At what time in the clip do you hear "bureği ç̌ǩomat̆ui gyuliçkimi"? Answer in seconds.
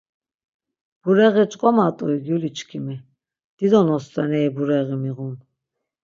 1.01-2.95